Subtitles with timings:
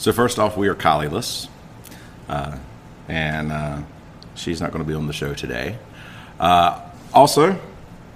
[0.00, 1.46] So first off, we are Kylie-less,
[2.26, 2.56] uh,
[3.06, 3.82] and uh,
[4.34, 5.76] she's not going to be on the show today.
[6.38, 6.80] Uh,
[7.12, 7.60] also,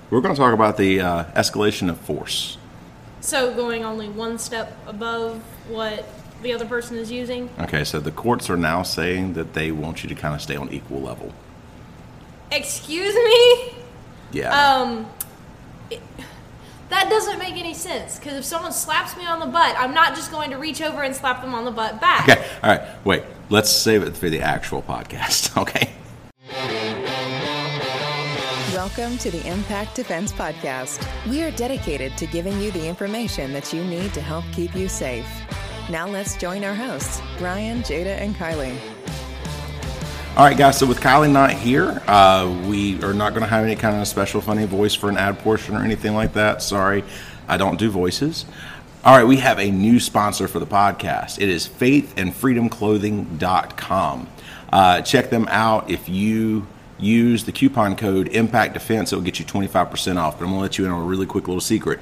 [0.08, 2.56] we're going to talk about the uh, escalation of force.
[3.20, 6.08] So going only one step above what
[6.40, 7.50] the other person is using.
[7.58, 10.56] Okay, so the courts are now saying that they want you to kind of stay
[10.56, 11.34] on equal level.
[12.50, 13.74] Excuse me.
[14.32, 14.54] Yeah.
[14.58, 15.06] Um,
[15.90, 16.00] it-
[16.90, 20.14] that doesn't make any sense because if someone slaps me on the butt, I'm not
[20.14, 22.28] just going to reach over and slap them on the butt back.
[22.28, 22.82] okay, all right.
[23.04, 25.50] Wait, let's save it for the actual podcast.
[25.64, 25.90] Okay.
[28.74, 31.02] Welcome to the Impact Defense Podcast.
[31.30, 34.88] We are dedicated to giving you the information that you need to help keep you
[34.88, 35.26] safe.
[35.88, 38.76] Now let's join our hosts, Brian, Jada, and Kylie.
[40.36, 40.78] All right, guys.
[40.78, 44.08] So with Kylie not here, uh, we are not going to have any kind of
[44.08, 46.60] special funny voice for an ad portion or anything like that.
[46.60, 47.04] Sorry,
[47.46, 48.44] I don't do voices.
[49.04, 51.40] All right, we have a new sponsor for the podcast.
[51.40, 54.28] It is faithandfreedomclothing.com.
[54.72, 55.88] Uh, check them out.
[55.88, 56.66] If you
[56.98, 60.36] use the coupon code Impact Defense, it will get you 25% off.
[60.36, 62.00] But I'm going to let you in on a really quick little secret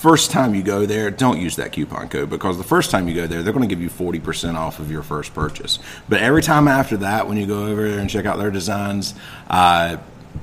[0.00, 3.14] first time you go there, don't use that coupon code because the first time you
[3.14, 5.78] go there, they're going to give you 40% off of your first purchase.
[6.08, 9.14] But every time after that, when you go over there and check out their designs,
[9.48, 9.98] uh,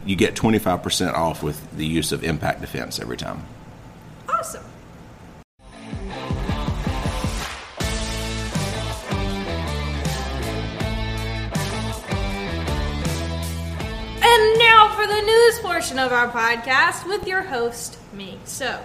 [0.05, 3.44] you get 25% off with the use of Impact Defense every time.
[4.30, 4.64] Awesome.
[14.21, 18.38] And now for the news portion of our podcast with your host, me.
[18.45, 18.83] So,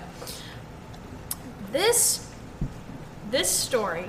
[1.73, 2.29] this
[3.31, 4.07] this story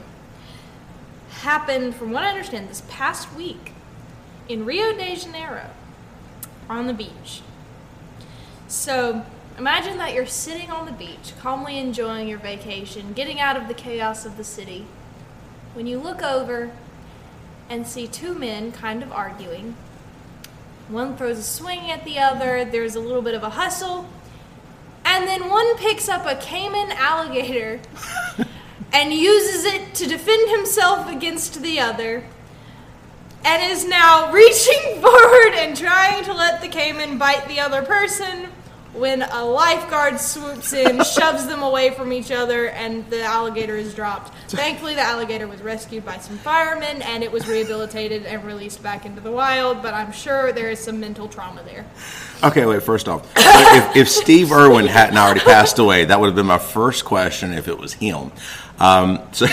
[1.29, 3.71] happened, from what I understand, this past week
[4.49, 5.69] in Rio de Janeiro
[6.69, 7.41] on the beach.
[8.67, 9.25] So
[9.57, 13.73] imagine that you're sitting on the beach, calmly enjoying your vacation, getting out of the
[13.73, 14.85] chaos of the city,
[15.73, 16.71] when you look over
[17.69, 19.75] and see two men kind of arguing.
[20.89, 24.07] One throws a swing at the other, there's a little bit of a hustle,
[25.13, 27.79] and then one picks up a caiman alligator
[28.93, 32.25] and uses it to defend himself against the other
[33.45, 38.47] and is now reaching forward and trying to let the caiman bite the other person
[38.93, 43.93] when a lifeguard swoops in, shoves them away from each other, and the alligator is
[43.93, 44.33] dropped.
[44.49, 49.05] Thankfully, the alligator was rescued by some firemen and it was rehabilitated and released back
[49.05, 51.85] into the wild, but I'm sure there is some mental trauma there.
[52.43, 56.35] Okay, wait, first off, if, if Steve Irwin hadn't already passed away, that would have
[56.35, 58.31] been my first question if it was him.
[58.79, 59.47] Um, so.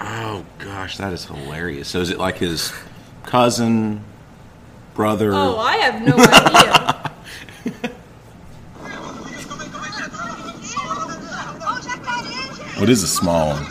[0.00, 1.88] oh, gosh, that is hilarious.
[1.88, 2.72] So is it like his
[3.24, 4.02] cousin,
[4.98, 5.32] brother?
[5.32, 7.12] Oh, I have no idea.
[12.80, 13.62] What is a small one?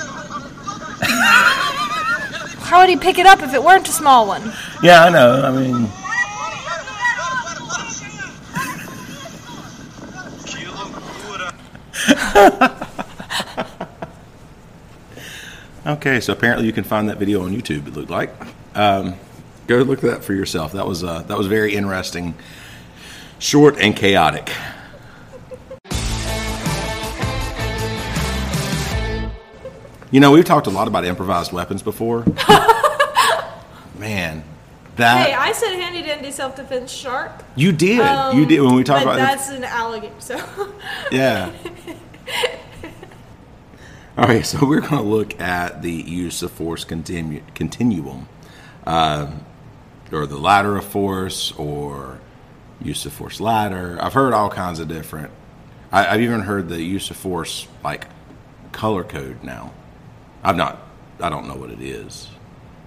[2.64, 4.54] How would he pick it up if it weren't a small one?
[4.82, 5.42] Yeah, I know.
[5.42, 5.90] I mean,
[15.98, 16.22] okay.
[16.22, 17.86] So apparently, you can find that video on YouTube.
[17.88, 18.34] It looked like.
[18.76, 19.16] Um,
[19.68, 20.72] go look at that for yourself.
[20.74, 22.36] That was uh, that was very interesting,
[23.40, 24.50] short and chaotic.
[30.10, 32.20] You know, we've talked a lot about improvised weapons before.
[34.00, 34.42] Man,
[34.96, 37.32] that Hey, I said handy dandy self defense shark.
[37.56, 37.98] you did.
[37.98, 40.40] you Um, did when we talked but about that's an alligator, so
[41.12, 41.52] Yeah.
[44.18, 48.28] All right, so we're going to look at the use of force continu- continuum,
[48.88, 49.28] uh,
[50.12, 52.20] or the ladder of force, or
[52.82, 53.98] use of force ladder.
[54.02, 55.32] I've heard all kinds of different.
[55.92, 58.08] I, I've even heard the use of force like
[58.72, 59.74] color code now.
[60.44, 60.80] I've not.
[61.20, 62.28] I don't know what it is.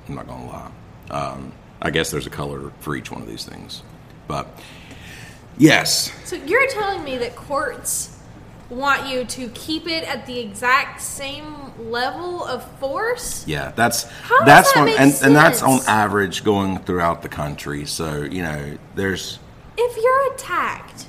[0.08, 0.70] I'm not to lie.
[1.10, 3.82] Um, I guess there's a color for each one of these things,
[4.28, 4.46] but
[5.58, 8.19] yes, So you're telling me that courts
[8.70, 13.46] want you to keep it at the exact same level of force?
[13.46, 17.84] Yeah, that's How that's that on, and, and that's on average going throughout the country.
[17.84, 19.38] So you know, there's
[19.76, 21.06] If you're attacked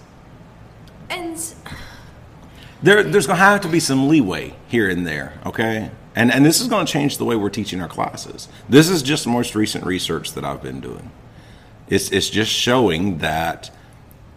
[1.10, 1.38] and
[2.82, 5.40] there there's gonna have to be some leeway here and there.
[5.46, 8.48] Okay, and and this is gonna change the way we're teaching our classes.
[8.68, 11.12] This is just the most recent research that I've been doing.
[11.90, 13.70] It's it's just showing that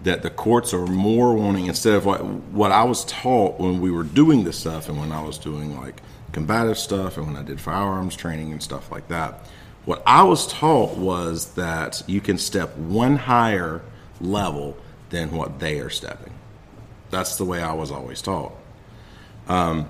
[0.04, 3.90] that the courts are more wanting instead of what what I was taught when we
[3.90, 6.00] were doing this stuff and when I was doing like
[6.32, 9.46] combative stuff and when I did firearms training and stuff like that.
[9.84, 13.82] What I was taught was that you can step one higher
[14.20, 14.76] level
[15.10, 16.32] than what they are stepping.
[17.10, 18.52] That's the way I was always taught.
[19.46, 19.88] Um,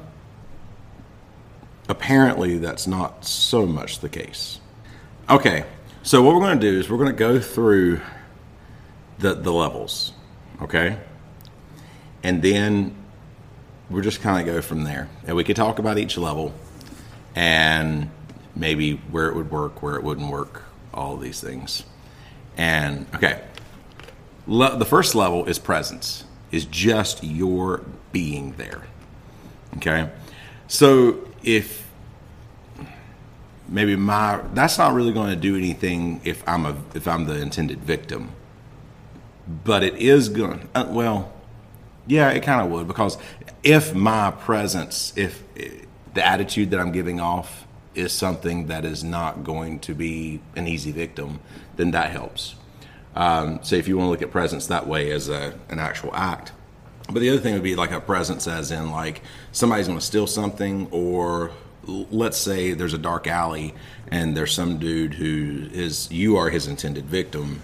[1.89, 4.61] apparently that's not so much the case.
[5.31, 5.65] Okay,
[6.03, 8.01] so what we're going to do is we're going to go through
[9.25, 10.13] the the levels,
[10.61, 10.99] okay,
[12.23, 12.95] and then
[13.89, 16.53] we're just kind of go from there, and we could talk about each level
[17.35, 18.11] and
[18.55, 20.63] maybe where it would work, where it wouldn't work,
[20.93, 21.85] all these things.
[22.59, 23.41] And okay,
[24.47, 27.83] Le- the first level is presence, is just your
[28.13, 28.83] being there.
[29.79, 30.11] Okay,
[30.69, 31.89] so if
[33.69, 37.41] maybe my that's not really going to do anything if I'm a if I'm the
[37.41, 38.33] intended victim,
[39.47, 41.33] but it is going uh, well.
[42.07, 43.17] Yeah, it kind of would because
[43.63, 45.43] if my presence, if
[46.13, 50.67] the attitude that I'm giving off is something that is not going to be an
[50.67, 51.41] easy victim,
[51.77, 52.57] then that helps.
[53.15, 56.15] Um, so if you want to look at presence that way as a, an actual
[56.15, 56.53] act.
[57.07, 60.05] But the other thing would be like a presence, as in like somebody's going to
[60.05, 61.53] steal something, or
[61.87, 63.75] let's say there's a dark alley
[64.09, 67.63] and there's some dude who is you are his intended victim.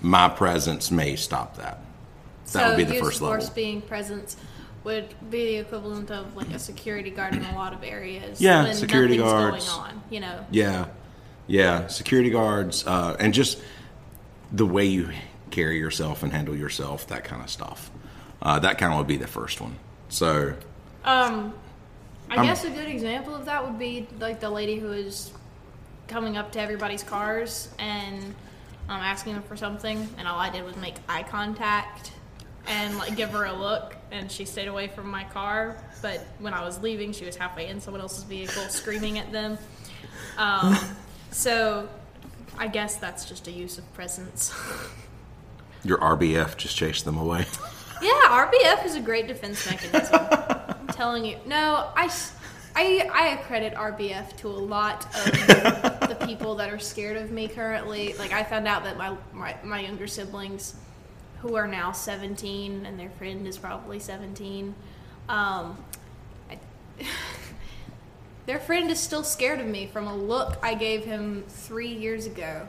[0.00, 1.80] My presence may stop that.
[2.46, 4.36] That so would be the first of force being presence
[4.84, 8.40] would be the equivalent of like a security guard in a lot of areas.
[8.40, 9.68] Yeah, when security guards.
[9.68, 10.02] going on.
[10.10, 10.46] You know.
[10.50, 10.86] Yeah,
[11.46, 11.88] yeah.
[11.88, 13.60] Security guards uh, and just
[14.52, 15.10] the way you
[15.50, 17.90] carry yourself and handle yourself, that kind of stuff.
[18.40, 19.76] Uh, that kind of would be the first one.
[20.08, 20.54] So
[21.04, 21.52] Um,
[22.30, 25.32] I I'm- guess a good example of that would be like the lady who is
[26.06, 28.34] coming up to everybody's cars and
[28.88, 32.12] um, asking them for something, and all I did was make eye contact
[32.66, 35.76] and like give her a look, and she stayed away from my car.
[36.02, 39.58] But when I was leaving, she was halfway in someone else's vehicle, screaming at them.
[40.36, 40.76] Um,
[41.30, 41.88] so
[42.58, 44.54] I guess that's just a use of presence.
[45.84, 47.46] your RBF just chased them away.
[48.00, 48.12] Yeah,
[48.46, 50.20] RBF is a great defense mechanism.
[50.30, 51.36] I'm telling you.
[51.46, 52.08] No, I,
[52.78, 55.24] I, I accredit RBF to a lot of
[56.08, 58.12] the people that are scared of me currently.
[58.12, 60.76] Like, I found out that my, my, my younger siblings,
[61.40, 64.76] who are now 17, and their friend is probably 17,
[65.28, 65.76] um,
[66.48, 66.58] I,
[68.46, 72.26] their friend is still scared of me from a look I gave him three years
[72.26, 72.68] ago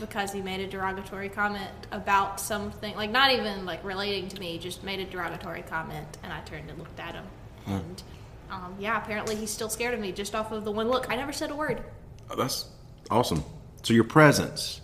[0.00, 4.56] because he made a derogatory comment about something like not even like relating to me
[4.56, 7.24] just made a derogatory comment and i turned and looked at him
[7.66, 8.02] and
[8.50, 11.16] um, yeah apparently he's still scared of me just off of the one look i
[11.16, 11.82] never said a word
[12.30, 12.66] Oh, that's
[13.10, 13.44] awesome.
[13.82, 14.80] So your presence.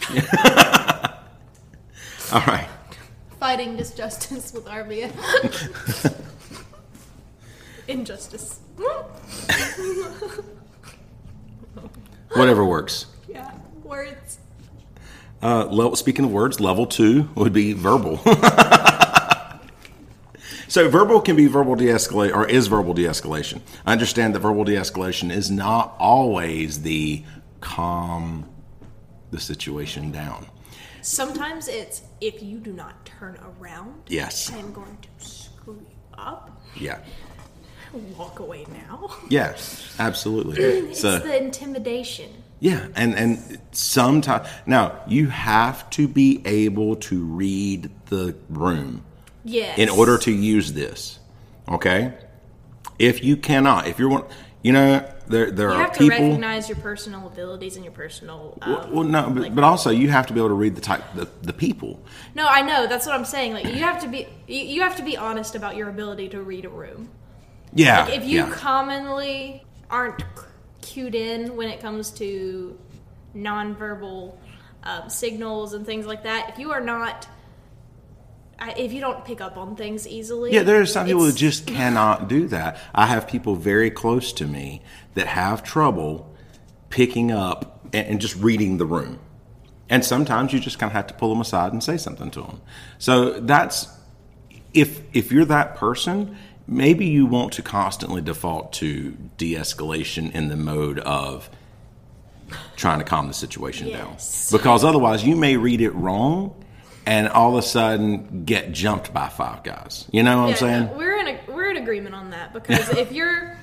[2.32, 2.66] All right.
[3.38, 5.12] fighting disjustice with rbf
[7.88, 8.58] injustice
[12.34, 13.06] Whatever works.
[13.28, 13.52] yeah
[13.84, 14.38] words
[15.42, 18.20] Uh, level, speaking of words, level two would be verbal.
[20.68, 23.60] So verbal can be verbal de-escalate or is verbal de-escalation.
[23.86, 27.24] I understand that verbal de-escalation is not always the
[27.60, 28.48] calm
[29.30, 30.46] the situation down.
[31.02, 34.50] sometimes it's if you do not turn around Yes.
[34.52, 36.98] i'm going to screw you up Yeah.
[38.16, 39.94] walk away now Yes.
[39.98, 40.56] Absolutely.
[40.62, 42.30] it's So the intimidation
[42.60, 49.04] yeah, and and sometimes now you have to be able to read the room.
[49.44, 51.18] Yes in order to use this.
[51.68, 52.14] Okay?
[52.98, 54.24] If you cannot, if you're one,
[54.62, 56.18] you know, there there You are have to people.
[56.18, 58.58] recognize your personal abilities and your personal.
[58.62, 60.74] Um, well, well, no, but, like- but also you have to be able to read
[60.74, 62.00] the type the, the people.
[62.34, 63.52] no, I know that's what I'm saying.
[63.52, 66.42] Like you have to be, you, you have to be honest about your ability to
[66.42, 67.10] read a room.
[67.74, 68.04] Yeah.
[68.04, 68.50] Like if you yeah.
[68.50, 70.22] commonly aren't
[70.80, 72.78] cued in when it comes to
[73.36, 74.36] nonverbal
[74.84, 77.28] um, signals and things like that, if you are not,
[78.60, 81.32] I- if you don't pick up on things easily, Yeah, there are some people who
[81.32, 82.76] just cannot do that.
[82.94, 84.82] I have people very close to me
[85.14, 86.28] that have trouble
[86.90, 89.18] picking up and, and just reading the room.
[89.90, 92.40] And sometimes you just kind of have to pull them aside and say something to
[92.42, 92.60] them.
[92.98, 93.88] So that's
[94.74, 96.36] if if you're that person,
[96.66, 101.48] maybe you want to constantly default to de-escalation in the mode of
[102.76, 104.50] trying to calm the situation Yes.
[104.50, 104.58] down.
[104.58, 106.54] Because otherwise you may read it wrong
[107.08, 110.06] and all of a sudden get jumped by five guys.
[110.12, 110.86] You know what I'm saying?
[110.88, 113.56] no, we're in a, we're in agreement on that because if you're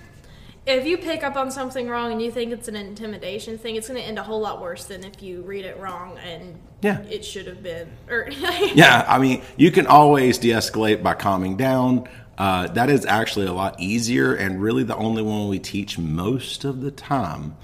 [0.65, 3.87] if you pick up on something wrong and you think it's an intimidation thing, it's
[3.87, 7.01] going to end a whole lot worse than if you read it wrong and Yeah.
[7.03, 7.87] it should have been.
[8.09, 8.27] Or
[8.73, 12.09] Yeah, I mean, you can always de escalate by calming down.
[12.39, 16.65] Uh, that is actually a lot easier and really the only one we teach most
[16.65, 17.55] of the time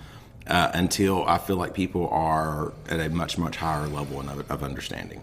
[0.46, 4.62] uh, until I feel like people are at a much, much higher level of, of
[4.64, 5.22] understanding.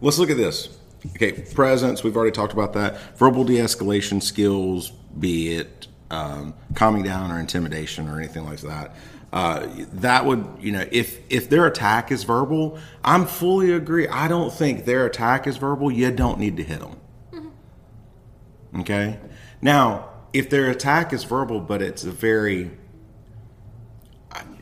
[0.00, 0.76] Let's look at this.
[1.16, 3.16] Okay, presence, we've already talked about that.
[3.16, 8.94] Verbal de escalation skills, be it um, calming down or intimidation or anything like that.
[9.32, 14.08] Uh, that would, you know, if if their attack is verbal, I'm fully agree.
[14.08, 15.90] I don't think their attack is verbal.
[15.90, 16.96] You don't need to hit them.
[17.32, 18.80] Mm-hmm.
[18.80, 19.18] Okay.
[19.62, 22.72] Now, if their attack is verbal, but it's a very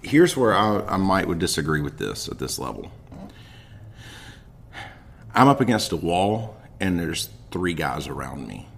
[0.02, 2.90] here's where I, I might would disagree with this at this level.
[5.38, 8.68] I'm up against a wall, and there's three guys around me,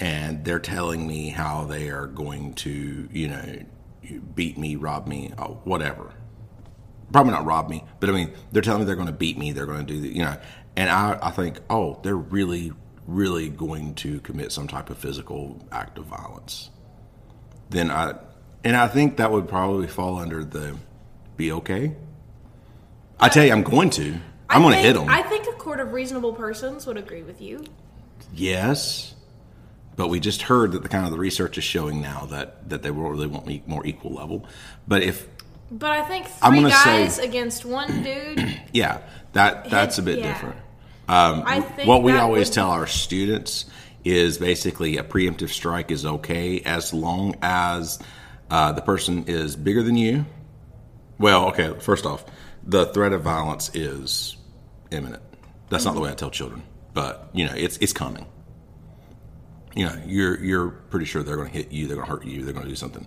[0.00, 3.64] and they're telling me how they are going to, you know,
[4.34, 6.12] beat me, rob me, uh, whatever.
[7.12, 9.52] Probably not rob me, but I mean, they're telling me they're going to beat me,
[9.52, 10.36] they're going to do, the, you know,
[10.76, 12.72] and I, I think, oh, they're really,
[13.06, 16.68] really going to commit some type of physical act of violence.
[17.70, 18.16] Then I,
[18.64, 20.76] and I think that would probably fall under the
[21.36, 21.94] be okay.
[23.20, 24.16] I tell you, I'm going to.
[24.48, 25.08] I'm going to hit them.
[25.08, 27.64] I think a court of reasonable persons would agree with you.
[28.32, 29.14] Yes,
[29.96, 32.82] but we just heard that the kind of the research is showing now that that
[32.82, 34.46] they really want more equal level.
[34.86, 35.26] But if
[35.70, 38.60] but I think 3 guys say, against one dude.
[38.72, 39.00] Yeah,
[39.32, 40.34] that that's a bit yeah.
[40.34, 40.56] different.
[41.08, 43.64] Um, I think what we always tell our students
[44.04, 47.98] is basically a preemptive strike is okay as long as
[48.50, 50.26] uh, the person is bigger than you.
[51.18, 51.74] Well, okay.
[51.78, 52.26] First off,
[52.66, 54.36] the threat of violence is
[54.90, 55.22] imminent.
[55.68, 55.88] That's mm-hmm.
[55.88, 58.26] not the way I tell children, but you know, it's it's coming
[59.76, 62.24] you know, you're you're pretty sure they're going to hit you, they're going to hurt
[62.24, 63.06] you, they're going to do something.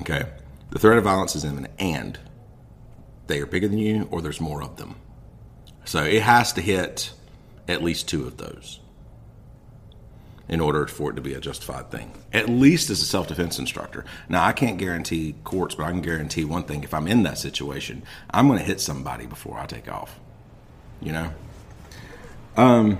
[0.00, 0.24] Okay,
[0.70, 2.18] the threat of violence is imminent, and
[3.26, 4.94] they are bigger than you, or there's more of them.
[5.84, 7.12] So it has to hit
[7.68, 8.78] at least two of those
[10.48, 12.12] in order for it to be a justified thing.
[12.32, 14.04] At least as a self defense instructor.
[14.28, 17.38] Now, I can't guarantee courts, but I can guarantee one thing if I'm in that
[17.38, 20.18] situation, I'm going to hit somebody before I take off.
[21.00, 21.30] You know?
[22.56, 22.98] Um,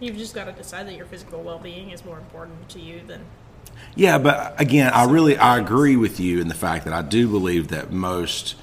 [0.00, 3.24] You've just got to decide that your physical well-being is more important to you than.
[3.94, 7.28] Yeah, but again, I really I agree with you in the fact that I do
[7.28, 8.56] believe that most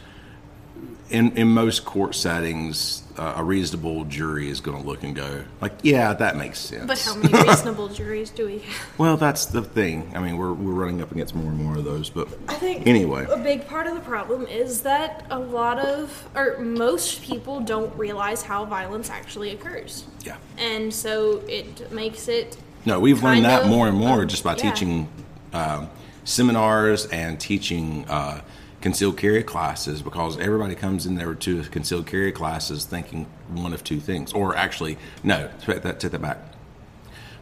[1.09, 5.43] in in most court settings, uh, a reasonable jury is going to look and go
[5.59, 6.85] like, yeah, that makes sense.
[6.85, 8.75] But how many reasonable juries do we have?
[8.97, 10.11] Well, that's the thing.
[10.15, 12.09] I mean, we're we're running up against more and more of those.
[12.09, 16.29] But I think anyway, a big part of the problem is that a lot of
[16.35, 20.05] or most people don't realize how violence actually occurs.
[20.23, 22.57] Yeah, and so it makes it.
[22.85, 24.71] No, we've learned that more and more um, just by yeah.
[24.71, 25.07] teaching
[25.53, 25.87] uh,
[26.23, 28.05] seminars and teaching.
[28.07, 28.41] Uh,
[28.81, 33.83] concealed carry classes because everybody comes in there to concealed carry classes thinking one of
[33.83, 34.33] two things.
[34.33, 36.37] Or actually, no, take that, take that back.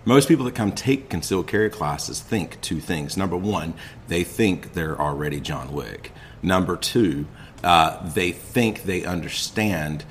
[0.06, 3.18] Most people that come take concealed carry classes think two things.
[3.18, 3.74] Number one,
[4.08, 6.12] they think they're already John Wick.
[6.42, 7.28] Number two,
[7.64, 10.06] uh, they think they understand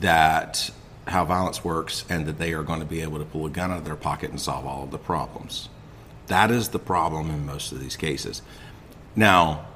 [0.00, 0.70] that
[1.06, 3.70] how violence works and that they are going to be able to pull a gun
[3.70, 5.70] out of their pocket and solve all of the problems.
[6.26, 8.42] That is the problem in most of these cases.
[9.16, 9.67] Now,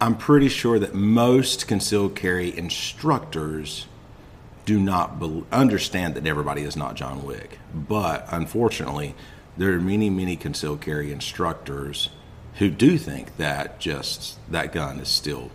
[0.00, 3.86] I'm pretty sure that most concealed carry instructors
[4.64, 7.58] do not be- understand that everybody is not John Wick.
[7.74, 9.14] But unfortunately,
[9.56, 12.08] there are many, many concealed carry instructors
[12.54, 15.50] who do think that just that gun is still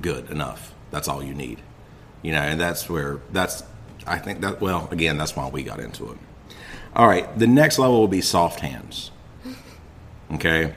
[0.00, 0.74] good enough.
[0.90, 1.60] That's all you need.
[2.22, 3.62] You know, and that's where that's
[4.06, 6.18] I think that well, again, that's why we got into it.
[6.94, 9.10] All right, the next level will be soft hands.
[10.32, 10.74] Okay.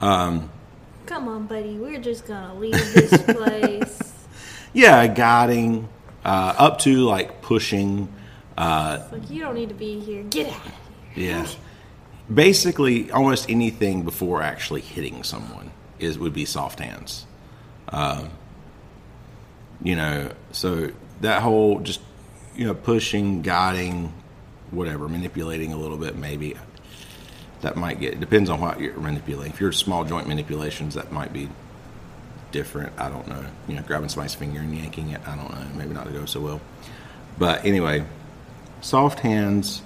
[0.00, 0.50] Um,
[1.10, 1.76] Come on, buddy.
[1.76, 4.14] We're just gonna leave this place.
[4.72, 5.88] yeah, guiding,
[6.24, 8.08] uh, up to like pushing.
[8.56, 10.22] Uh, like you don't need to be here.
[10.22, 10.72] Get out.
[11.16, 11.48] Yeah.
[12.32, 17.26] Basically, almost anything before actually hitting someone is would be soft hands.
[17.88, 18.30] Um,
[19.82, 22.02] you know, so that whole just
[22.54, 24.12] you know pushing, guiding,
[24.70, 26.54] whatever, manipulating a little bit, maybe
[27.62, 29.52] that might get depends on what you're manipulating.
[29.52, 31.48] If you're small joint manipulations, that might be
[32.52, 32.92] different.
[32.98, 33.44] I don't know.
[33.68, 35.20] You know, grabbing somebody's finger and yanking it.
[35.26, 35.66] I don't know.
[35.76, 36.60] Maybe not to go so well.
[37.38, 38.04] But anyway,
[38.80, 39.82] soft hands.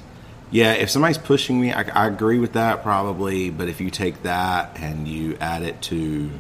[0.51, 3.51] Yeah, if somebody's pushing me, I, I agree with that probably.
[3.51, 6.31] But if you take that and you add it to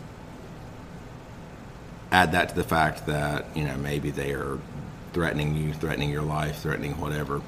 [2.13, 4.59] add that to the fact that you know maybe they are
[5.13, 7.43] threatening you, threatening your life, threatening whatever,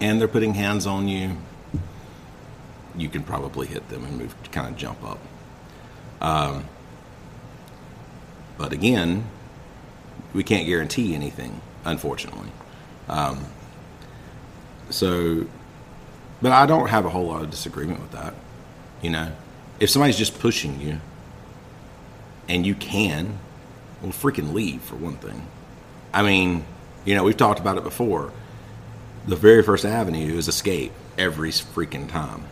[0.00, 1.36] and they're putting hands on you
[2.96, 5.18] you can probably hit them and move, kind of jump up.
[6.20, 6.64] Um,
[8.58, 9.24] but again,
[10.32, 12.50] we can't guarantee anything, unfortunately.
[13.08, 13.46] Um,
[14.90, 15.46] so,
[16.40, 18.34] but I don't have a whole lot of disagreement with that.
[19.00, 19.32] You know,
[19.80, 21.00] if somebody's just pushing you
[22.48, 23.38] and you can,
[24.00, 25.46] well, freaking leave for one thing.
[26.12, 26.64] I mean,
[27.04, 28.32] you know, we've talked about it before.
[29.26, 32.44] The very first avenue is escape every freaking time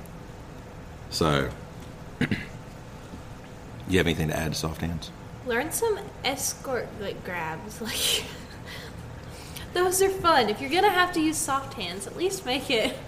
[1.10, 1.50] So,
[3.88, 5.10] you have anything to add to soft hands?
[5.46, 7.80] Learn some escort like grabs.
[9.72, 10.48] Like those are fun.
[10.48, 12.96] If you're gonna have to use soft hands, at least make it.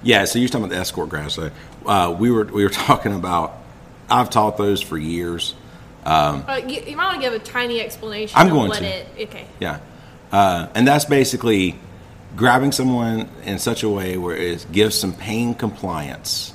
[0.00, 1.34] Yeah, so you're talking about the escort grabs.
[1.34, 1.50] So,
[1.84, 3.56] uh, we were we were talking about.
[4.08, 5.54] I've taught those for years.
[6.04, 8.38] Uh, you, you might want to give a tiny explanation.
[8.38, 8.84] I'm going to.
[8.84, 9.46] It, okay.
[9.58, 9.80] Yeah,
[10.30, 11.80] uh, and that's basically
[12.36, 16.54] grabbing someone in such a way where it gives some pain compliance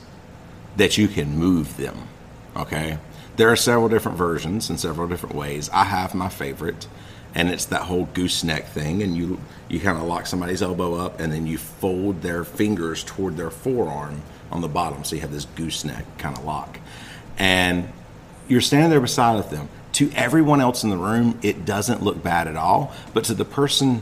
[0.77, 2.07] that you can move them.
[2.55, 2.97] Okay,
[3.35, 5.69] there are several different versions and several different ways.
[5.73, 6.87] I have my favorite,
[7.33, 9.39] and it's that whole gooseneck thing, and you
[9.69, 13.49] you kind of lock somebody's elbow up, and then you fold their fingers toward their
[13.49, 16.79] forearm on the bottom, so you have this gooseneck kind of lock,
[17.37, 17.89] and
[18.47, 19.69] you're standing there beside of them.
[19.93, 23.45] To everyone else in the room, it doesn't look bad at all, but to the
[23.45, 24.01] person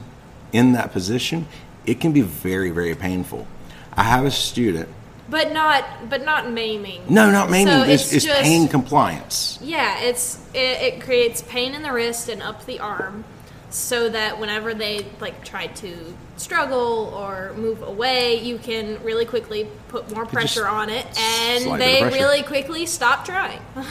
[0.53, 1.47] in that position,
[1.85, 3.45] it can be very, very painful.
[3.93, 4.87] I have a student.
[5.31, 7.01] But not, but not maiming.
[7.09, 7.73] No, not maiming.
[7.73, 9.57] So it's, it's it's just- pain compliance.
[9.61, 10.59] Yeah, it's it,
[10.93, 13.23] it creates pain in the wrist and up the arm,
[13.71, 19.67] so that whenever they like try to struggle or move away, you can really quickly
[19.87, 23.61] put more pressure on it, and they really quickly stop trying.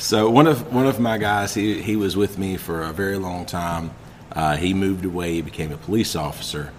[0.00, 3.16] So one of one of my guys, he he was with me for a very
[3.18, 3.92] long time.
[4.32, 5.34] Uh, he moved away.
[5.34, 6.72] He became a police officer.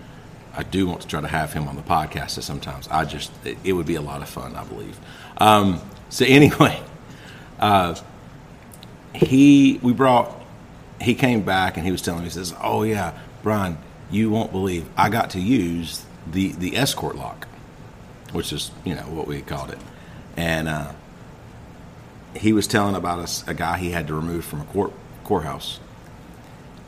[0.57, 2.87] I do want to try to have him on the podcast sometimes.
[2.87, 4.99] I just it, it would be a lot of fun, I believe.
[5.37, 6.81] Um, so anyway,
[7.59, 7.95] uh,
[9.13, 10.35] he we brought
[10.99, 13.77] he came back and he was telling me he says, "Oh yeah, Brian,
[14.09, 17.47] you won't believe I got to use the the escort lock,
[18.31, 19.79] which is you know what we called it,
[20.35, 20.91] and." Uh,
[22.35, 25.79] he was telling about us a guy he had to remove from a court courthouse,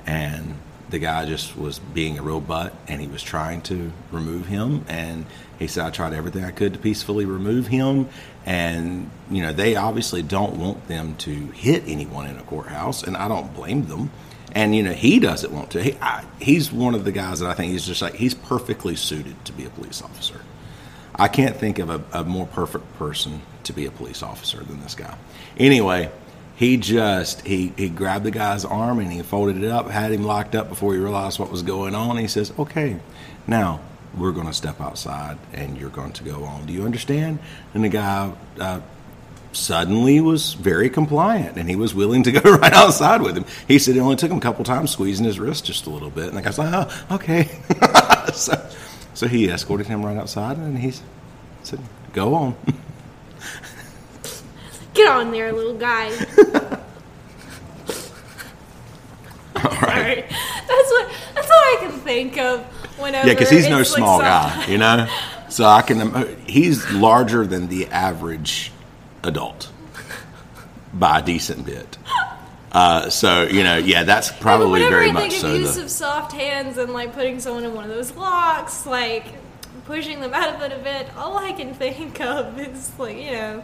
[0.06, 0.56] and
[0.89, 4.86] the guy just was being a real butt, and he was trying to remove him,
[4.88, 5.25] and
[5.58, 8.10] he said I tried everything I could to peacefully remove him,
[8.46, 13.15] and you know they obviously don't want them to hit anyone in a courthouse, and
[13.15, 14.12] I don't blame them.
[14.52, 15.84] And you know he doesn't want to.
[15.84, 18.95] He, I, he's one of the guys that I think he's just like he's perfectly
[18.95, 20.41] suited to be a police officer.
[21.15, 24.80] I can't think of a, a more perfect person to be a police officer than
[24.82, 25.15] this guy.
[25.58, 26.10] Anyway,
[26.60, 30.26] he just he he grabbed the guy's arm and he folded it up, had him
[30.26, 32.17] locked up before he realized what was going on.
[32.17, 33.00] He says, "Okay,
[33.48, 33.80] now
[34.17, 36.65] we're going to step outside and you're going to go on.
[36.65, 37.39] Do you understand?"
[37.74, 38.34] And the guy.
[38.60, 38.82] Uh,
[39.52, 43.45] Suddenly was very compliant and he was willing to go right outside with him.
[43.67, 46.12] He said it only took him a couple times squeezing his wrist just a little
[46.12, 46.28] bit.
[46.28, 47.50] And the guy's like, oh, okay.
[48.36, 48.69] so,
[49.15, 50.93] so he escorted him right outside and he
[51.63, 51.80] said,
[52.13, 52.56] go on.
[55.10, 56.10] On there, little guy.
[59.62, 60.22] Sorry.
[60.67, 62.62] That's what that's what I can think of
[62.98, 63.28] whenever.
[63.28, 65.08] Yeah, because he's no like, small guy, you know.
[65.50, 66.38] So I can.
[66.45, 68.72] He's larger than the average
[69.24, 69.72] adult
[70.93, 71.98] by a decent bit.
[72.72, 75.54] Uh, so you know, yeah, that's probably very I much think of so.
[75.56, 79.26] use The, of soft hands and like putting someone in one of those locks, like
[79.86, 83.63] pushing them out of an event, all I can think of is like you know,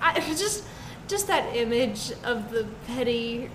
[0.00, 0.64] I, just
[1.08, 3.50] just that image of the petty,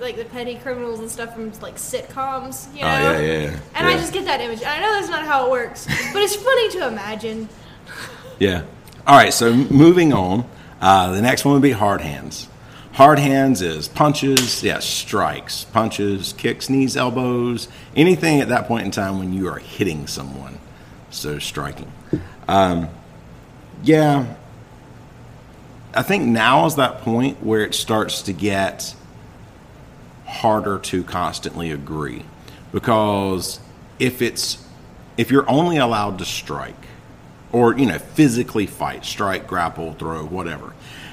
[0.00, 2.88] like the petty criminals and stuff from like sitcoms, you know.
[2.88, 3.58] Oh, yeah, yeah, yeah.
[3.74, 4.62] And I just get that image.
[4.64, 7.48] I know that's not how it works, but it's funny to imagine.
[8.38, 8.64] yeah.
[9.06, 9.32] All right.
[9.32, 10.48] So moving on,
[10.80, 12.48] uh, the next one would be hard hands.
[12.94, 18.92] Hard hands is punches, yeah, strikes, punches, kicks, knees, elbows, anything at that point in
[18.92, 20.60] time when you are hitting someone.
[21.10, 21.90] So striking.
[22.46, 22.88] Um,
[23.82, 24.36] yeah,
[25.94, 28.94] I think now is that point where it starts to get
[30.26, 32.24] harder to constantly agree
[32.72, 33.60] because
[33.98, 34.64] if it's
[35.16, 36.74] if you're only allowed to strike
[37.52, 40.72] or you know physically fight strike grapple throw whatever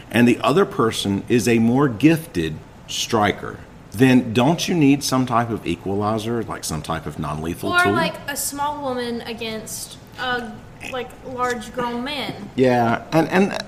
[0.10, 2.56] and the other person is a more gifted
[2.88, 3.60] striker
[3.92, 7.92] then don't you need some type of equalizer like some type of non-lethal Or tool
[7.92, 10.52] like a small woman against a
[10.92, 12.50] like large grown man.
[12.56, 13.64] Yeah, and and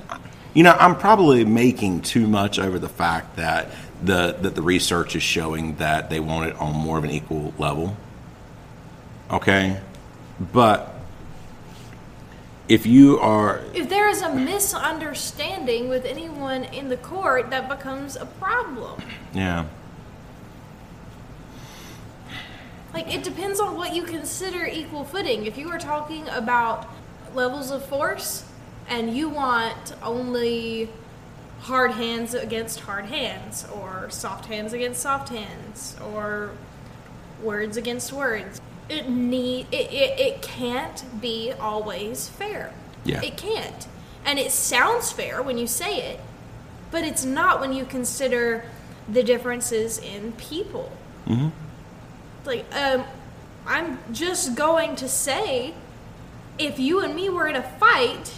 [0.53, 3.69] you know, I'm probably making too much over the fact that
[4.03, 7.53] the that the research is showing that they want it on more of an equal
[7.57, 7.95] level.
[9.31, 9.79] Okay,
[10.51, 10.93] but
[12.67, 18.15] if you are If there is a misunderstanding with anyone in the court, that becomes
[18.15, 19.01] a problem.
[19.33, 19.65] yeah
[22.93, 25.47] Like, it depends on what you consider equal footing.
[25.47, 26.87] If you are talking about
[27.33, 28.45] levels of force
[28.87, 30.89] and you want only
[31.59, 36.51] hard hands against hard hands, or soft hands against soft hands, or
[37.41, 42.73] words against words, it need it, it, it can't be always fair.
[43.05, 43.21] Yeah.
[43.21, 43.87] It can't.
[44.25, 46.19] And it sounds fair when you say it,
[46.91, 48.65] but it's not when you consider
[49.09, 50.91] the differences in people.
[51.27, 51.49] Mm-hmm.
[52.45, 53.03] Like, um,
[53.65, 55.73] I'm just going to say
[56.57, 58.33] if you and me were in a fight,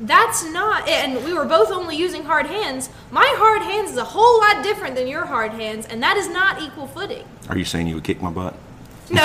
[0.00, 2.88] that's not, and we were both only using hard hands.
[3.10, 6.28] My hard hands is a whole lot different than your hard hands, and that is
[6.28, 7.24] not equal footing.
[7.48, 8.54] Are you saying you would kick my butt?
[9.10, 9.24] No.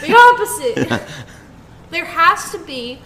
[0.00, 1.02] the opposite.
[1.90, 3.00] there has to be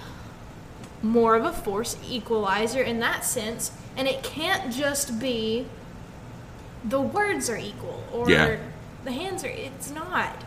[1.03, 5.67] more of a force equalizer in that sense, and it can't just be
[6.85, 8.57] the words are equal or Yeah.
[9.05, 9.49] the hands are.
[9.49, 10.45] It's not.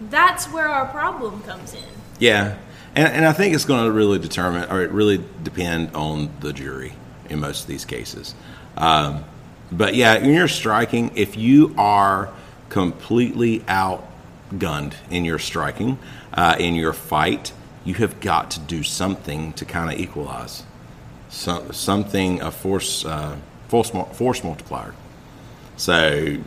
[0.00, 1.82] That's where our problem comes in.
[2.18, 2.56] Yeah,
[2.98, 6.52] and, and I think it's going to really determine, or it really depend on the
[6.52, 6.94] jury
[7.30, 8.34] in most of these cases.
[8.76, 9.24] Um,
[9.70, 12.30] but yeah, when you're striking, if you are
[12.70, 15.98] completely outgunned in your striking,
[16.34, 17.52] uh, in your fight,
[17.84, 20.64] you have got to do something to kind of equalize.
[21.28, 23.36] Some, something a force uh,
[23.68, 24.94] force force multiplier.
[25.76, 26.38] So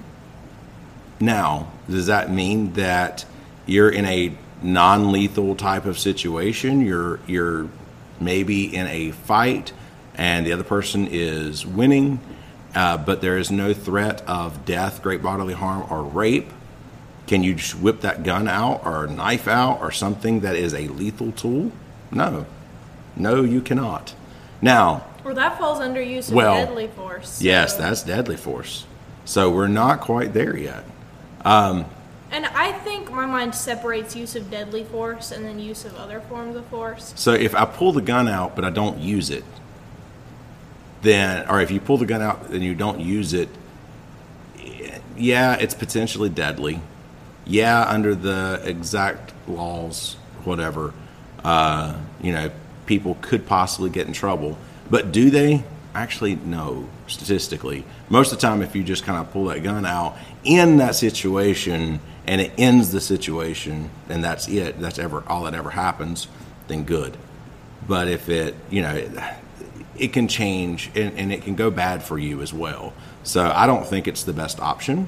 [1.21, 3.25] now, does that mean that
[3.65, 6.81] you're in a non-lethal type of situation?
[6.81, 7.67] You're you're
[8.19, 9.73] maybe in a fight,
[10.15, 12.19] and the other person is winning,
[12.75, 16.49] uh, but there is no threat of death, great bodily harm, or rape.
[17.27, 20.87] Can you just whip that gun out or knife out or something that is a
[20.89, 21.71] lethal tool?
[22.11, 22.45] No,
[23.15, 24.13] no, you cannot.
[24.61, 27.41] Now, Or that falls under use of Well, deadly force.
[27.41, 28.85] yes, that's deadly force.
[29.23, 30.83] So we're not quite there yet.
[32.31, 36.21] And I think my mind separates use of deadly force and then use of other
[36.21, 37.13] forms of force.
[37.17, 39.43] So if I pull the gun out but I don't use it,
[41.01, 43.49] then, or if you pull the gun out and you don't use it,
[45.17, 46.81] yeah, it's potentially deadly.
[47.45, 50.15] Yeah, under the exact laws,
[50.45, 50.93] whatever,
[51.43, 52.51] uh, you know,
[52.85, 54.57] people could possibly get in trouble.
[54.89, 55.63] But do they?
[55.93, 57.83] Actually, no, statistically.
[58.09, 60.95] Most of the time, if you just kind of pull that gun out in that
[60.95, 66.27] situation and it ends the situation and that's it, that's ever all that ever happens,
[66.67, 67.17] then good.
[67.87, 69.11] But if it, you know, it,
[69.97, 72.93] it can change and, and it can go bad for you as well.
[73.23, 75.07] So I don't think it's the best option.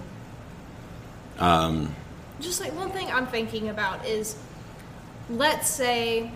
[1.40, 1.96] Um,
[2.40, 4.36] Just like one thing I'm thinking about is
[5.30, 6.32] let's say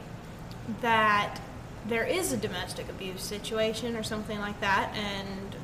[0.82, 1.40] that
[1.88, 5.56] there is a domestic abuse situation or something like that, and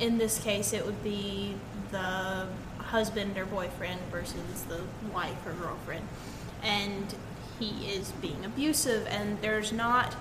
[0.00, 1.54] in this case, it would be
[1.90, 2.46] the
[2.88, 4.80] husband or boyfriend versus the
[5.12, 6.06] wife or girlfriend,
[6.62, 7.14] and
[7.58, 10.14] he is being abusive, and there's not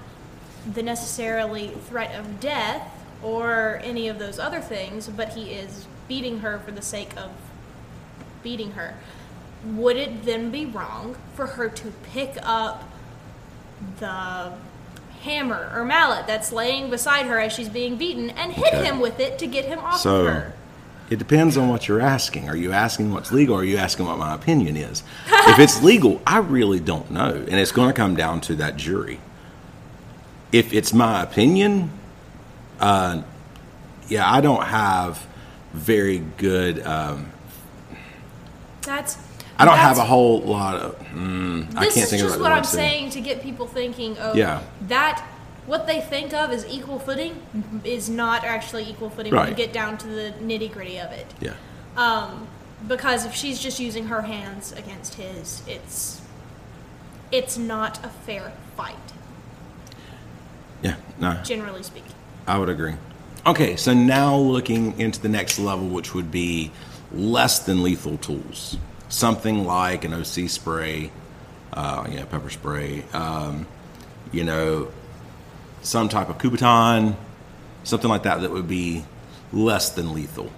[0.73, 2.91] the necessarily threat of death
[3.23, 7.31] or any of those other things, but he is beating her for the sake of
[8.43, 8.95] beating her.
[9.65, 12.83] Would it then be wrong for her to pick up
[13.99, 14.53] the
[15.21, 18.85] hammer or mallet that's laying beside her as she's being beaten and hit Okay.
[18.85, 20.53] him with it to get him off So of her?
[21.09, 22.49] It depends on what you're asking.
[22.49, 25.03] Are you asking what's legal or are you asking what my opinion is?
[25.27, 27.33] if it's legal, I really don't know.
[27.33, 29.19] And it's going to come down to that jury.
[30.51, 31.91] If it's my opinion,
[32.79, 33.21] uh,
[34.09, 35.25] yeah, I don't have
[35.73, 36.85] very good.
[36.85, 37.31] Um,
[38.81, 39.17] That's
[39.59, 40.99] I don't that's- have a whole lot of.
[41.13, 42.77] Mm, I This can't is think of just the what right I'm word to say.
[42.77, 44.15] saying to get people thinking.
[44.19, 44.61] Oh, Yeah.
[44.87, 45.25] that
[45.67, 49.71] what they think of as equal footing is not actually equal footing when you get
[49.73, 51.27] down to the nitty gritty of it.
[51.39, 51.53] Yeah.
[51.95, 52.47] Um,
[52.87, 56.21] because if she's just using her hands against his, it's
[57.31, 58.95] it's not a fair fight,
[60.81, 60.95] Yeah.
[61.19, 61.33] No.
[61.43, 62.13] generally speaking.
[62.47, 62.93] I would agree.
[63.45, 66.71] Okay, so now looking into the next level, which would be
[67.11, 68.77] less than lethal tools,
[69.09, 71.11] something like an OC spray,
[71.73, 73.67] uh, yeah, pepper spray, um,
[74.31, 74.87] you know,
[75.87, 77.15] some type of Kubotan,
[77.83, 79.05] something like that that would be
[79.53, 80.51] less than lethal.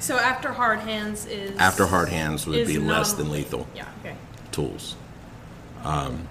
[0.00, 3.84] So after hard hands is After hard hands would be less than lethal Yeah.
[4.00, 4.16] Okay.
[4.50, 4.96] tools.
[5.84, 6.26] Um,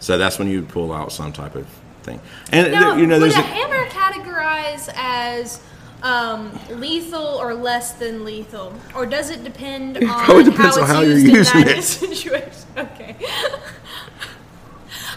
[0.00, 1.66] so that's when you would pull out some type of
[2.02, 2.20] thing,
[2.52, 5.60] and Now, you know, would there's a a, hammer categorize as
[6.02, 10.88] um, lethal or less than lethal, or does it depend on probably depends how on
[10.88, 11.82] how you're using it.
[11.84, 12.52] situation?
[12.76, 13.16] Okay.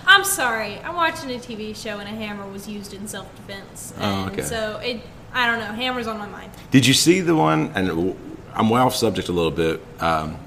[0.07, 0.79] I'm sorry.
[0.79, 4.41] I'm watching a TV show and a hammer was used in self-defense, Oh, okay.
[4.41, 5.01] so it.
[5.33, 5.73] I don't know.
[5.73, 6.51] Hammer's on my mind.
[6.71, 7.71] Did you see the one?
[7.75, 8.15] And
[8.55, 9.81] I'm way off subject a little bit.
[9.99, 10.37] Um,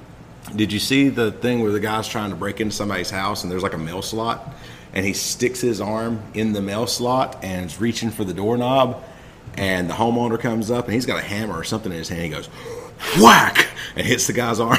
[0.57, 3.53] did you see the thing where the guy's trying to break into somebody's house and
[3.53, 4.53] there's like a mail slot,
[4.95, 9.05] and he sticks his arm in the mail slot and is reaching for the doorknob,
[9.55, 12.23] and the homeowner comes up and he's got a hammer or something in his hand.
[12.23, 12.49] He goes,
[13.21, 14.79] whack, and hits the guy's arm.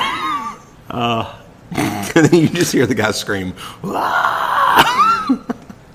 [0.89, 1.39] uh,
[1.71, 3.53] and then you just hear the guy scream.
[3.83, 4.57] "Ah!"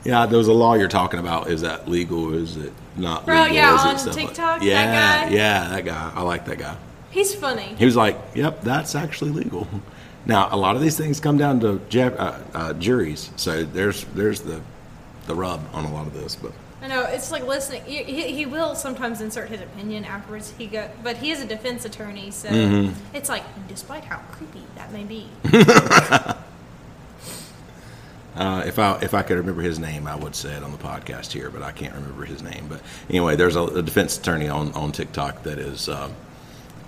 [0.07, 1.51] Yeah, there was a law you're talking about.
[1.51, 2.33] Is that legal?
[2.35, 3.57] Is it not Bro, legal?
[3.57, 5.31] yeah, Is on stuff like- TikTok, that yeah, guy?
[5.35, 6.13] yeah, that guy.
[6.15, 6.77] I like that guy.
[7.11, 7.75] He's funny.
[7.79, 9.67] He was like, "Yep, that's actually legal."
[10.29, 14.03] Now, a lot of these things come down to ju- uh, uh, juries, so there's
[14.15, 14.61] there's the
[15.29, 16.35] the rub on a lot of this.
[16.35, 16.51] But
[16.83, 17.85] I know it's like listening.
[17.85, 20.53] He, he he will sometimes insert his opinion afterwards.
[20.59, 22.93] He go, but he is a defense attorney, so Mm-hmm.
[23.17, 25.29] it's like, despite how creepy that may be,
[28.37, 30.79] uh, if I if I could remember his name, I would say it on the
[30.79, 32.67] podcast here, but I can't remember his name.
[32.69, 35.89] But anyway, there's a, a defense attorney on on TikTok that is.
[35.89, 36.13] Um,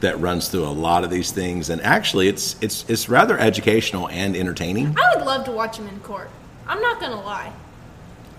[0.01, 4.09] that runs through a lot of these things, and actually, it's it's it's rather educational
[4.11, 4.97] and entertaining.
[4.97, 6.31] I would love to watch him in court.
[6.69, 7.53] I'm not gonna lie.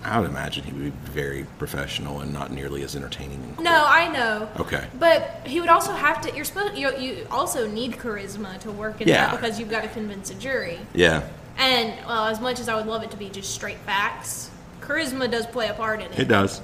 [0.02, 3.42] I would imagine he would be very professional and not nearly as entertaining.
[3.42, 3.64] In court.
[3.64, 4.48] No, I know.
[4.58, 4.86] Okay.
[4.98, 6.34] But he would also have to.
[6.34, 6.78] You're supposed.
[6.78, 9.26] You, you also need charisma to work in Yeah.
[9.26, 10.78] that because you've got to convince a jury.
[10.94, 14.50] Yeah, And well, as much as I would love it to be just straight facts,
[14.80, 16.18] charisma does play a part in it.
[16.18, 16.60] it does.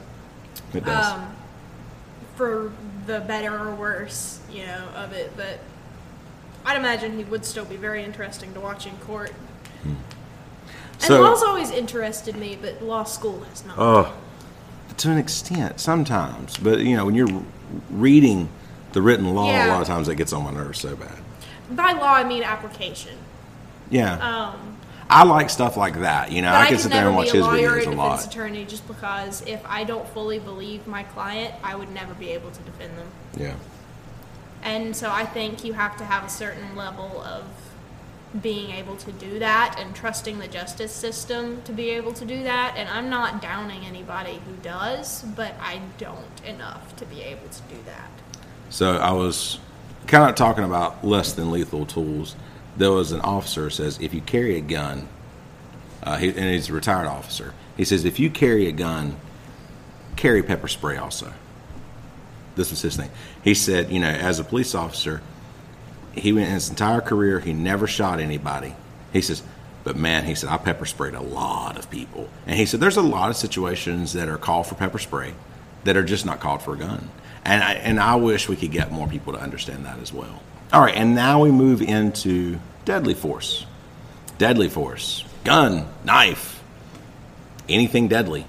[0.72, 1.06] It does.
[1.12, 1.36] Um,
[2.34, 2.72] for
[3.06, 5.32] the better or worse, you know, of it.
[5.36, 5.60] But
[6.64, 9.32] I'd imagine he would still be very interesting to watch in court.
[9.84, 9.96] And
[11.02, 13.76] So- law's always interested me, but law school has not.
[13.78, 14.12] Oh,
[14.96, 16.56] to an extent, sometimes.
[16.56, 17.42] But you know, when you're
[17.90, 18.48] reading
[18.92, 21.18] the written law, a lot of times that gets on my nerves so bad.
[21.70, 23.18] By law, I mean application.
[23.90, 24.75] Yeah, Um,
[25.08, 26.32] I like stuff like that.
[26.32, 27.96] You know, I I, can sit there and watch his lawyer or a videos a
[27.96, 28.26] lot.
[28.26, 32.50] attorney just because if I don't fully believe my client, I would never be able
[32.50, 33.08] to defend them.
[33.36, 33.54] Yeah,
[34.62, 37.44] And so I think you have to have a certain level of
[38.42, 42.42] being able to do that and trusting the justice system to be able to do
[42.42, 42.74] that.
[42.76, 47.62] And I'm not downing anybody who does, but I don't enough to be able to
[47.62, 48.10] do that.
[48.68, 49.58] So I was
[50.06, 52.36] kind of talking about less than lethal tools.
[52.76, 55.08] There was an officer says if you carry a gun,
[56.02, 57.54] uh, he, and he's a retired officer.
[57.76, 59.16] He says if you carry a gun,
[60.16, 61.32] carry pepper spray also.
[62.54, 63.10] This was his thing.
[63.44, 65.20] He said, you know, as a police officer,
[66.12, 68.74] he went his entire career, he never shot anybody.
[69.12, 69.42] He says,
[69.84, 72.28] but man, he said, I pepper sprayed a lot of people.
[72.46, 75.34] And he said, there's a lot of situations that are called for pepper spray
[75.84, 77.10] that are just not called for a gun.
[77.44, 80.42] And I, and I wish we could get more people to understand that as well.
[80.72, 83.66] All right, and now we move into deadly force.
[84.38, 85.24] Deadly force.
[85.44, 86.62] Gun, knife,
[87.68, 88.46] anything deadly.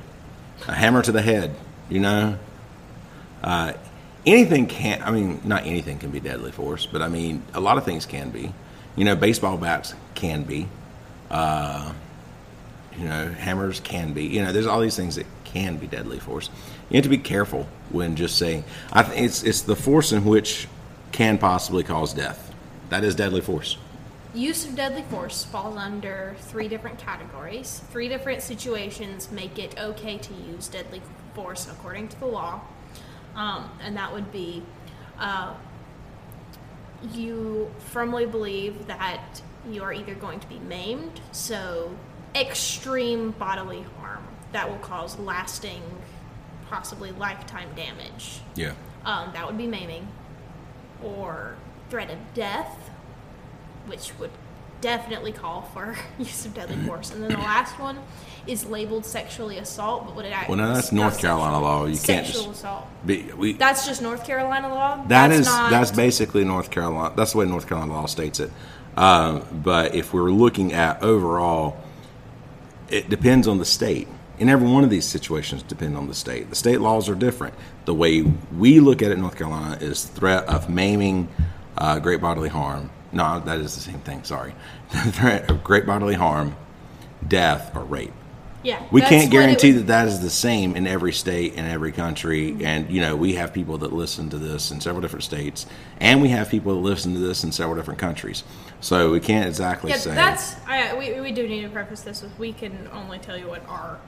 [0.67, 1.55] A hammer to the head,
[1.89, 2.37] you know?
[3.43, 3.73] Uh,
[4.25, 7.77] anything can I mean, not anything can be deadly force, but I mean, a lot
[7.77, 8.53] of things can be.
[8.95, 10.67] You know, baseball bats can be.
[11.29, 11.93] Uh,
[12.97, 14.25] you know, hammers can be.
[14.25, 16.49] You know, there's all these things that can be deadly force.
[16.89, 18.63] You have to be careful when just saying.
[18.91, 20.67] I think it's it's the force in which
[21.11, 22.53] can possibly cause death.
[22.89, 23.77] That is deadly force.
[24.33, 27.81] Use of deadly force falls under three different categories.
[27.91, 31.01] Three different situations make it okay to use deadly
[31.33, 32.61] force according to the law.
[33.35, 34.63] Um, and that would be
[35.19, 35.53] uh,
[37.13, 41.95] you firmly believe that you are either going to be maimed, so
[42.35, 45.81] extreme bodily harm that will cause lasting,
[46.69, 48.39] possibly lifetime damage.
[48.55, 48.73] Yeah.
[49.05, 50.07] Um, that would be maiming.
[51.03, 51.55] Or
[51.89, 52.89] threat of death,
[53.87, 54.31] which would
[54.81, 57.11] definitely call for use of deadly force.
[57.11, 57.99] And then the last one
[58.45, 61.85] is labeled sexually assault, but what it actually Well, no, that's North Carolina law.
[61.85, 62.87] You can't sexual just assault.
[63.05, 63.23] be.
[63.35, 64.97] We, That's just North Carolina law.
[65.07, 67.13] That that's is not, that's basically North Carolina.
[67.15, 68.51] That's the way North Carolina law states it.
[68.95, 71.83] Um, but if we're looking at overall,
[72.89, 74.07] it depends on the state.
[74.39, 76.49] And every one of these situations depend on the state.
[76.49, 77.55] The state laws are different.
[77.85, 78.21] The way
[78.55, 81.27] we look at it in North Carolina is threat of maiming,
[81.77, 82.91] uh, great bodily harm.
[83.11, 84.23] No, that is the same thing.
[84.23, 84.53] Sorry,
[84.89, 86.55] threat of great bodily harm,
[87.27, 88.13] death, or rape.
[88.63, 88.83] yeah.
[88.91, 92.57] We can't guarantee that that is the same in every state and every country.
[92.63, 95.65] And, you know, we have people that listen to this in several different states,
[95.99, 98.43] and we have people that listen to this in several different countries.
[98.81, 100.13] So we can't exactly Yeah, say.
[100.13, 100.55] that's.
[100.67, 103.65] I, we, we do need to preface this with we can only tell you what
[103.67, 103.99] our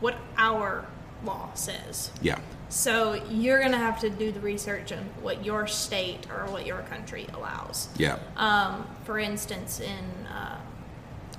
[0.00, 0.86] what our
[1.24, 2.10] law says.
[2.22, 2.38] yeah.
[2.70, 6.80] So you're gonna have to do the research on what your state or what your
[6.82, 7.88] country allows.
[7.96, 8.18] Yeah.
[8.36, 10.58] Um, for instance, in uh,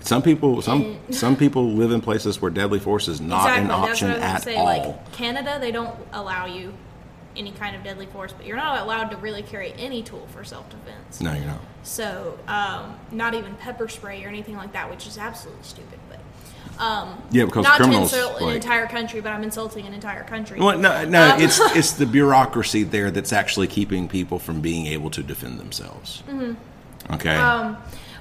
[0.01, 3.65] Some people, some And- some people live in places where deadly force is not exactly
[3.65, 4.55] an option I was gonna at say.
[4.55, 4.65] all.
[4.65, 6.73] Like Canada, they don't allow you
[7.35, 10.43] any kind of deadly force, but you're not allowed to really carry any tool for
[10.43, 11.21] self-defense.
[11.21, 11.59] no, you're not.
[11.83, 15.99] So um, not even pepper spray or anything like that, which is absolutely stupid.
[16.79, 20.23] Um, Yeah, because not criminals, to insult an entire country, but I'm insulting an entire
[20.23, 20.59] country.
[20.59, 24.87] Well, no, no, Um, it's it's the bureaucracy there that's actually keeping people from being
[24.87, 26.23] able to defend themselves.
[27.11, 27.35] Okay.
[27.35, 27.77] Um,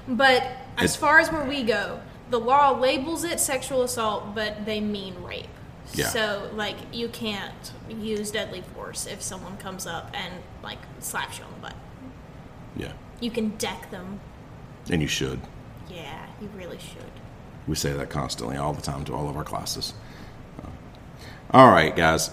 [0.07, 0.43] But
[0.77, 1.99] as far as where we go,
[2.31, 5.47] the law labels it sexual assault, but they mean rape.
[5.93, 6.07] Yeah.
[6.09, 11.45] So like you can't use deadly force if someone comes up and like slaps you
[11.45, 11.75] on the butt.
[12.75, 14.19] Yeah, You can deck them.
[14.91, 15.39] and you should.
[15.89, 17.11] Yeah, you really should.
[17.69, 19.93] We say that constantly, all the time, to all of our classes.
[21.51, 22.31] All right, guys.